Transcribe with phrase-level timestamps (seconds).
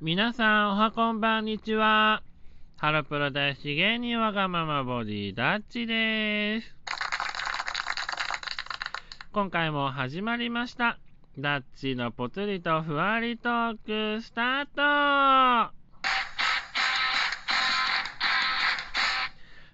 [0.00, 2.22] 皆さん、おはこんばんにちは。
[2.76, 6.76] ハロプロ大好き芸人わがままボディダッチです。
[9.32, 10.98] 今回も始まりました。
[11.38, 13.78] ダッチのぽつりとふわりトー
[14.18, 15.74] クスタート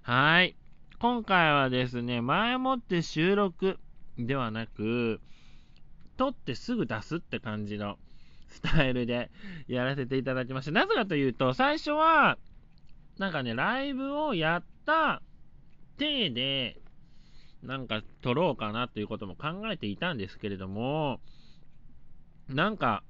[0.02, 0.54] はい。
[1.00, 3.78] 今回はですね、前もって収録
[4.18, 5.20] ではなく、
[6.16, 7.98] 撮ってすぐ出すって感じの
[8.48, 9.30] スタイルで
[9.68, 10.72] やらせていただきました。
[10.72, 12.36] なぜかというと、最初は、
[13.18, 15.22] なんかね、ライブをやった
[15.98, 16.80] 体で、
[17.62, 21.20] なんか撮ろうかなということも考えていたんですけれども、
[22.48, 23.02] なんか、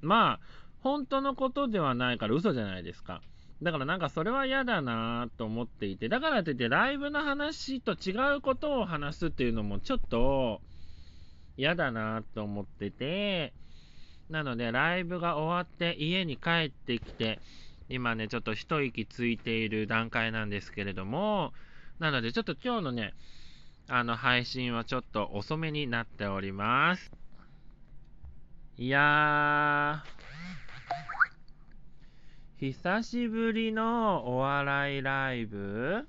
[0.00, 0.46] まあ、
[0.80, 3.20] 本当のことではないから嘘じゃないですか。
[3.62, 10.60] だからなんかそれは嫌だなと思っていて、だからといってライブの話と違うことを話すっていうのもちょっと
[11.56, 13.52] 嫌だなと思ってて、
[14.30, 17.38] なのでライブが終わって家に帰ってきて、
[17.90, 21.52] 今ね、ちょっと一息ついている段階なんですけれども、
[21.98, 23.12] なのでちょっと今日のね、
[23.88, 27.10] あの配信はちょっと遅めになっております。
[28.78, 30.20] いやー、
[32.60, 36.06] 久しぶりのお笑いライブ？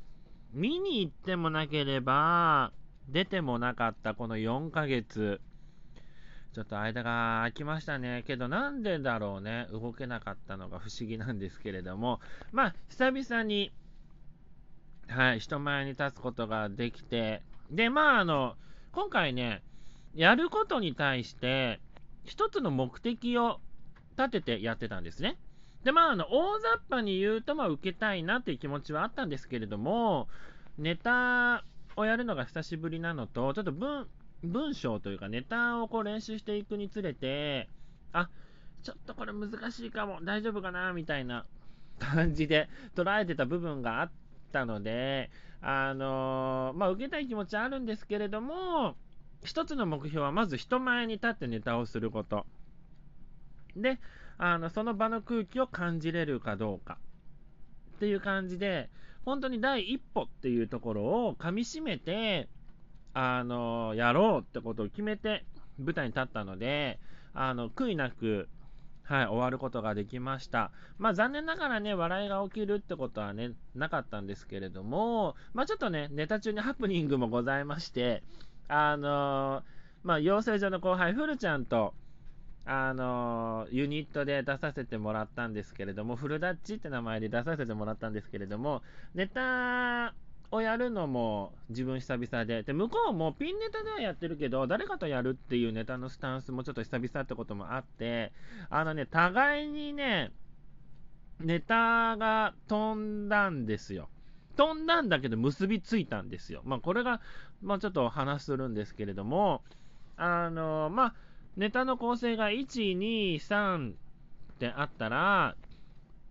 [0.52, 2.73] 見に行ってもなければ、
[3.07, 5.39] 出てもなかったこの4ヶ月。
[6.52, 8.25] ちょっと間が空きましたね。
[8.27, 9.67] けどなんでだろうね。
[9.72, 12.19] 動けなかったのが不思議なんですけれども。
[12.52, 13.72] まあ、久々に、
[15.07, 17.44] はい、人前に立つことができて。
[17.69, 18.57] で、まあ、あの、
[18.91, 19.63] 今回ね、
[20.16, 21.79] やることに対して、
[22.25, 23.61] 一つの目的を
[24.17, 25.38] 立ててやってたんですね。
[25.84, 30.28] で、まあ、あの、大雑把に言うと、まあ、受けたいなっていう気持ちはあったんですけれども、
[30.78, 31.64] ネタ
[31.96, 34.08] をやるのが久しぶりなのと、ちょっと文、
[34.44, 37.68] 文章というかネタをこう練習していくにつれて、
[38.14, 38.30] あ、
[38.84, 41.46] ちょっとこれ難しいかも、大丈夫かな、みたいな
[42.00, 44.12] 感じで捉えてた部分があっ
[44.52, 45.31] たので、
[45.62, 48.96] あのー、まあ、受けたい気持ちはあるんですけれども、
[49.44, 52.46] 一つの目標はまず人前に立ってネタをすること。
[53.75, 54.00] で、
[54.44, 56.97] あの、その場の空気を感じれるかどうか。
[57.97, 58.90] っていう感じで、
[59.24, 62.50] 本当に第一歩っていうところを噛みしめて、
[63.13, 65.46] あの、やろうってことを決めて
[65.78, 67.00] 舞台に立ったので、
[67.35, 68.50] あの、悔いなく、
[69.03, 70.72] はい、終わることができました。
[70.97, 78.23] まあ残念ながらね、笑いが起きるってことはね、なかったんですけれども、まあちょっとね、ネタ中にハプニングもございまして、
[78.68, 79.62] あの
[80.03, 81.94] まあ、養成所の後輩、フルちゃんと、
[82.66, 88.83] あのユニットで出させてもらったんですけれども、フルダッチって名前で出させてもらったんですけれども、
[89.16, 90.13] ネタ
[90.51, 98.31] をやるのも自分久々で、で、向こうもピンネタではやってるけど、誰かとやるっていうネタのスタンスもちょっと久々ってこともあって、
[98.69, 100.31] あのね、互いにね、
[101.39, 104.09] ネタが飛んだんですよ。
[104.57, 106.61] 飛んだんだけど結びついたんですよ。
[106.66, 107.22] まあ、これが、
[107.61, 109.63] まあ、ちょっと話するんですけれども、
[110.17, 111.13] あの、まあ、
[111.57, 113.94] ネタの構成が1、2、3っ
[114.59, 115.56] てあったら、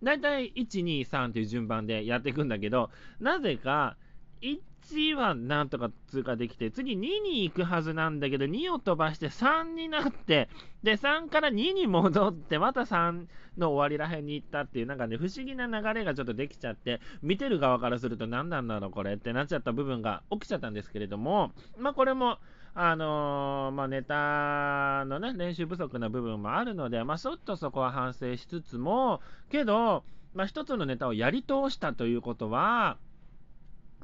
[0.03, 2.89] だいたい1、2、3っていう順番でやっていくんだけど、
[3.19, 3.97] なぜか、
[4.41, 10.49] 1はなんとか通過できて、次2に行くはずなんだけど、2を飛ばして3になって、
[10.81, 13.27] で、3から2に戻って、また3
[13.57, 22.39] の終わりらへんに行ったっていう、なんかね、不思議な流れがちょっとできちゃって、見てる側からすると何なんだろう、これってなっちゃった部分が起きちゃったんですけれども、まあ、これも、
[22.73, 32.97] あのー、まあ、ネタのね、練習不足な部分もあるので、まあ、ちょっとそこは反省しつつも、けど、まあ、一つのネタをやり通したということは、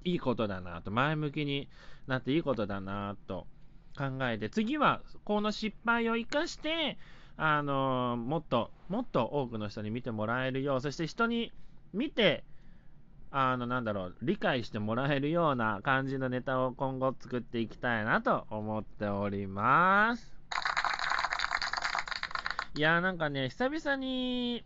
[0.04, 1.70] いいことだなと、前向きに
[2.08, 3.48] なっていいことだなと
[3.98, 6.98] 考えて、次はこの失敗を生かして、
[7.38, 11.54] あのもっと、もっと多くの人に見てもらえるよう、そして人に
[11.94, 12.44] 見て、
[13.32, 20.32] あの、なんだろう、理解してもらえるような感じのネタを今後作っていきたいなと思っております。
[22.76, 24.64] いやなんかね、久々に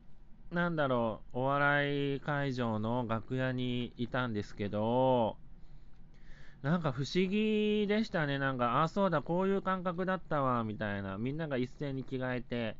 [0.51, 5.37] なんだろう、お笑い会場の楽屋にいたんですけど、
[6.61, 8.37] なんか不思議でしたね。
[8.37, 11.17] なんか、あ、そうだ、こういう感覚だったわ、みたいな。
[11.17, 12.75] みんなが一斉に着替えて、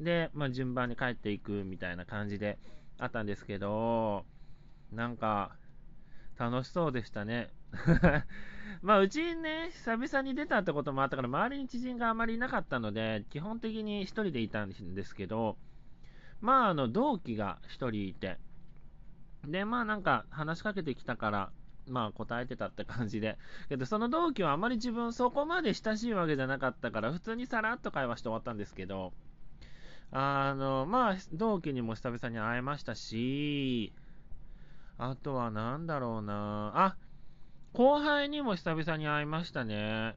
[0.00, 2.58] で、まあ、順番に帰っていくみたいな感じで
[2.98, 4.26] あったんですけど、
[4.92, 5.56] なんか、
[6.38, 7.50] 楽しそうでしたね。
[8.82, 15.56] まあ、うちね、久々に出たってこともあったから、周りに知人があまりいなかったので、基本的に1人でいたんですけど、
[16.40, 18.38] まあ、あの、同期が1人いて、
[19.46, 21.52] で、まあなんか話しかけてきたから、
[21.88, 23.38] まあ答えてたって感じで。
[23.68, 29.12] けどその同期はあまり自分そこまで親しいわけじゃなかったから、普通にさらっと会話して終わったんですけど、
[30.12, 33.92] あの、まあ同期にも久々に会えましたし、
[34.96, 36.96] あとは何だろうなあ、
[37.72, 40.16] 後輩にも久々に会いましたね。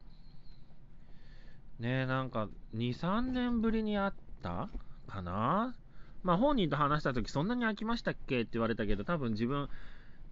[1.80, 4.70] ねなんか、2、3年ぶりに会った？
[5.08, 5.76] かな？
[6.24, 9.70] まあ本人と話した時そんなに飽きましたっけって言われたけど、多分自分、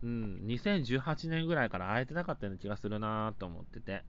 [0.03, 4.03] うん、2018年ぐらいから会えてなかったような気がするなと思ってて。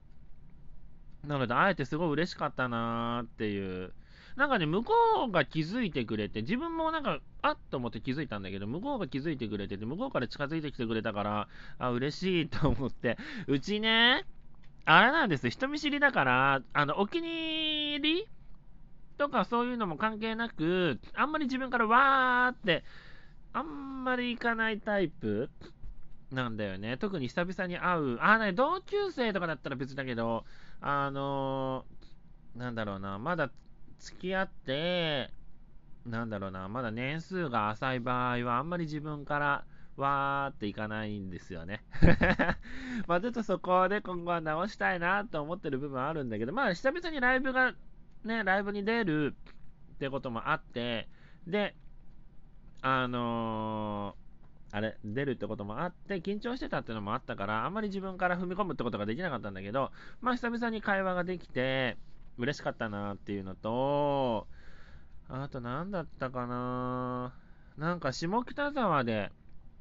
[1.25, 3.93] なので、会えてすごい嬉しかったなーっていう。
[4.37, 4.93] なんかね、向こ
[5.27, 11.47] うが気づいてくれて、自分もなんか、あっと思って気づいたんだけど、向こうが気づいてくれてて、向こうから近づいてきてくれたから、
[11.79, 13.17] あ、嬉しいと思って、
[13.47, 14.25] うちね、
[14.85, 18.27] あれなんです、人見知りだから、あの、お気に入り
[19.17, 22.83] とかそういうのも関係なく、あんまり自分からわーって、
[23.53, 25.49] あんまり行かないタイプ
[26.31, 26.97] なんだよね。
[26.97, 28.21] 特に久々に会う。
[28.21, 30.45] あ、ね、同級生とかだったら別だけど、
[30.79, 33.49] あのー、なんだろうな、まだ
[33.99, 35.31] 付き合って、
[36.05, 39.65] なんだろうな、まだ年数が浅い場合は、あんまり自分から
[39.97, 41.83] わーっていかないんですよね。
[43.07, 47.73] まあちょっとそこで今後は直したいなと思ってる部分あるんだけど、まあ久々にライブが、
[48.23, 49.35] ね、ライブに出る
[49.95, 51.07] ってこともあって、
[51.45, 51.75] で、
[52.81, 54.27] あのー
[54.69, 59.91] あれ、出るってこともあって、緊張してたってのもあったから、あんまり自分から踏み込むってことができなかったんだけど、
[60.21, 61.97] まあ久々に会話ができて、
[62.37, 64.47] 嬉しかったなっていうのと、
[65.29, 67.33] あと何だったかな
[67.77, 69.31] なんか下北沢で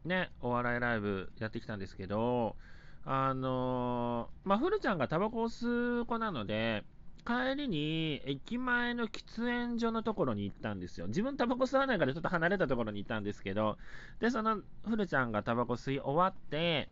[0.06, 2.56] ね、お笑いライブやってきたんですけど、
[3.04, 6.84] あのー、まあ、ふるちゃんがタバコを吸う子なので、
[7.26, 11.08] 帰りに駅前の喫煙所のところに行ったんですよ。
[11.08, 13.78] 自分タバコ吸わないからちょっと離れたところに行ったんですけど、
[14.20, 16.88] で、そのふるちゃんがタバコ吸い終わって、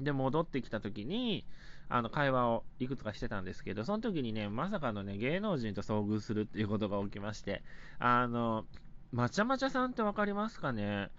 [0.00, 1.44] で、戻ってきた時に、
[1.88, 7.62] あの、会話をいくつかしてたんですけど、その時にね、まさかのね、芸能人と遭遇するっていうことが起きまして、
[7.98, 8.66] あの、
[9.12, 11.10] まちゃまちゃさんってわかりますかね？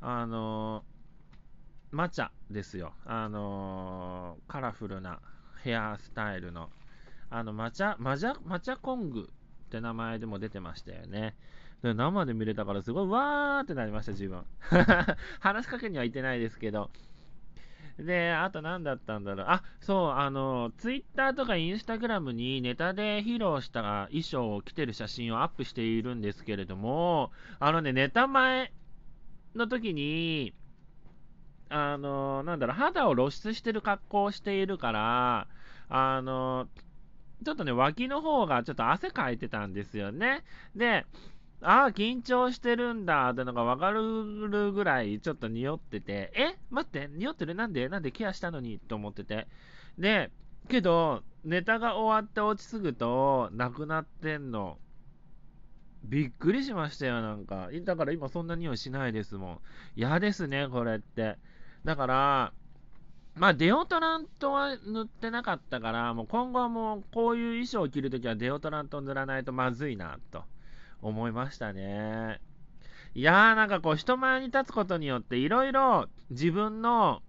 [0.00, 0.84] あの、
[1.90, 2.94] マチャですよ。
[3.04, 5.20] あの、カラフルな
[5.62, 6.70] ヘアスタイルの
[7.30, 9.28] あの、マチャ、マジャ、マチャコング
[9.66, 11.34] って名前でも出てましたよね。
[11.82, 14.44] で生で見れたからすごいわーってなりました、自分。
[15.40, 16.90] 話しかけにはいてないですけど。
[17.98, 19.46] で、あと何だったんだろう。
[19.48, 27.30] あ、そう、あの、ツイッターとかインスタグラムにネタで披露した衣装を着てる写真をアップしているんですけれども、
[27.60, 28.72] あのね、ネタ前
[29.54, 30.54] の時に、
[31.68, 35.46] あの、なんだろう、肌を露出してる格好をしているから、
[35.88, 36.68] あの、
[37.44, 40.44] ちょっとね、脇の方がちょっと汗かいてたんですよね。
[40.74, 41.06] で、
[41.66, 46.58] ああ、緊張してるんだってのが分かるぐらいちょっと匂ってて、え？
[46.70, 47.54] 待って、匂ってる？
[47.54, 47.88] なんで？
[47.88, 48.78] なんでケアしたのに？
[48.78, 49.48] と思ってて。
[49.98, 50.30] で、
[50.68, 54.76] けど、ネタが終わって落ち着くと、なくなってんの。
[56.04, 57.70] びっくりしましたよ、なんか。
[57.84, 59.58] だから今そんな匂いしないですもん。
[59.96, 61.38] 嫌ですね、これって。
[61.82, 62.52] だから、
[63.36, 70.44] まあ、デオトラントは塗ってなかったから、もう今後はもうこういう衣装を着るときはデオトラント塗らないとまずいな、と
[71.02, 72.40] 思いましたね。
[73.14, 77.22] いやーなんかこう人前に立つことによっていろいろ自分の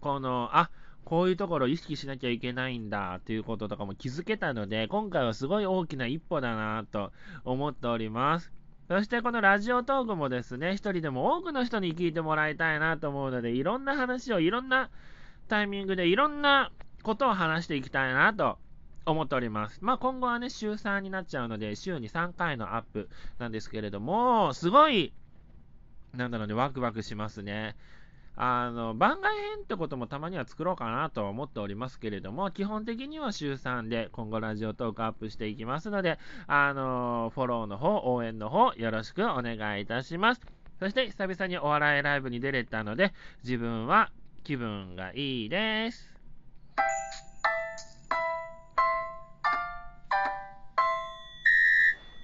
[0.00, 0.70] この、あ、
[1.04, 7.12] こういうところ意識しなきゃいけないんだっていうこととかも気づけたので、今回はすごい大きな一歩だなと
[7.44, 8.52] 思っております。
[8.88, 14.90] そしてこのラジオトークもですね、一人でも多くの人に聞いてもらいたいなと思うので、いろんな話をいろんな
[15.48, 16.70] タイミングでいろんな
[17.02, 18.58] ことを話していきたいなと
[19.06, 19.78] 思っております。
[19.82, 25.12] まあ今後はね、週3になっちゃうので、週に3回のアップなんですけれども、すごい、
[26.14, 27.76] なんだろうね、ワクワクしますね。
[28.36, 40.40] あの、番外編ってこともたまには作ろうかなと思っておりますけれども、基本的には週3で今後ラジオトークアップしていきますので、あの、フォローの方、応援の方、よろしくお願いいたします。
[40.78, 43.12] そして久々にお笑いライブに出れたので、
[43.44, 44.10] 自分は
[44.42, 46.09] 気分がいいです。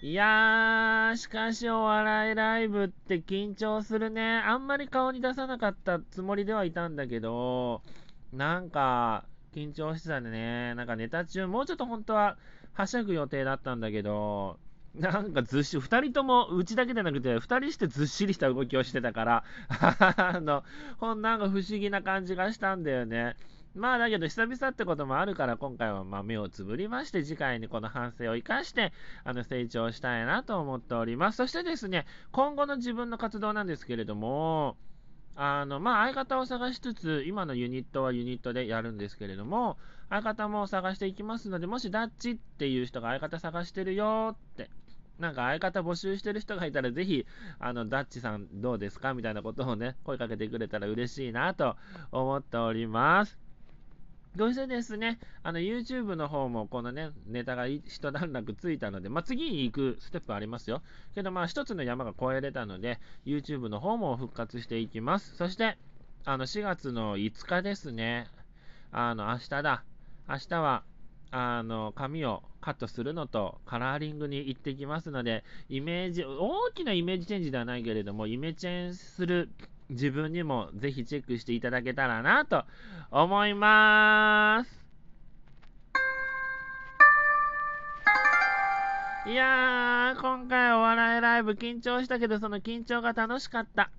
[0.07, 4.37] いやー、しかしお笑いライブって緊張するね。
[4.39, 7.83] あんまり顔に出さなかったつもりではいたんだけど、
[8.33, 10.77] なんか、緊張してたんでね。
[10.77, 12.37] なんかネタ中、もうちょっと本当は
[12.73, 14.61] はしゃぐ予定だったんだけど、
[14.95, 19.45] なんかずっしり、2人とも、うちだけじゃなくて、2人してずっしりした動きをしてたから、
[20.17, 20.63] あの、
[20.99, 23.35] ほんなんか不思議な感じがしたんだよね。
[23.77, 28.93] まあだけど久々ってこともあるから今回はま目をつぶりまして次回にこの反省を生かして
[29.23, 31.37] あの成長したいなと思っております。
[31.37, 34.77] そしてですね、今後の自分の活動なんですけれども、
[35.35, 39.77] あの、まあ、相方を探しつつ、今のユニットはユニットでやるんですけれども、
[40.09, 44.71] 相方も探していきますので、もしダッチっていう人が相方探してるよって、
[45.19, 47.27] なんか相方募集してる人がいたら、ぜひ、
[47.59, 51.77] あの、ダッチさんどうですかみたいなことをね、声かけてくれたら嬉しいなと
[52.13, 53.46] 思っております。
[54.37, 60.83] そしてですね、あの YouTube の方もこのね、ネタが一段落ついたので、まあ、次に行くステップありますよ。
[61.15, 65.37] けどまあ一つの山が越えれたので、YouTube の方も復活していきます。
[65.37, 65.79] そして、
[66.25, 68.29] あの4月の5日ですね、
[68.93, 69.85] あの明日だ。
[70.29, 70.83] 明日は、
[71.31, 79.49] あの髪をカットするのとカラーリングに行ってきますので、イメージ、大きなイメージチェンジではないけれども、イメチェンする
[79.89, 82.65] 自分にもぜひチェックしていただけたらなと
[83.11, 84.87] 思います。
[89.27, 93.91] いやー、今回お笑いライブ緊張したけど、その緊張が楽しかった。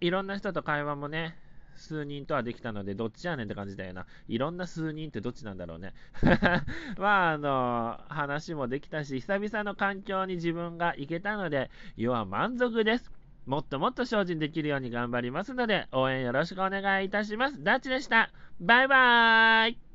[0.00, 1.36] いろんな人と会話もね、
[1.76, 4.06] 数人とはできたので、どっちやねんって感じだよな。
[4.26, 5.94] いろんな数人ってどっちなんだろうね。
[6.98, 13.21] まあ、あの、話もできたし、久々の環境に自分が行けたので、要は満足です。
[13.46, 17.62] もっともっと精進できるように頑張りますので、応援よろしくお願いいたします。
[17.62, 18.30] ダッチでした。
[18.60, 19.91] バイバーイ